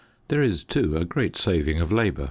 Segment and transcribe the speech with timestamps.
[0.29, 2.19] There is, too, a great saving of labour.